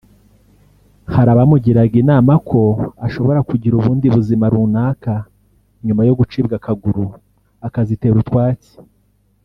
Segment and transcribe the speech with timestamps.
[1.13, 2.61] Hari abamugiraga inama ko
[3.07, 5.13] ashobora kugira ubundi buzima runaka
[5.85, 7.05] nyuma yo gucibwa akaguru
[7.67, 8.73] akazitera utwatsi